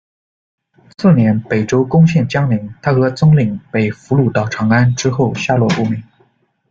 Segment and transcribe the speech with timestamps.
[0.97, 6.01] 次年，北周攻陷江陵，他和宗懔被俘掳到长安，之后下落不明。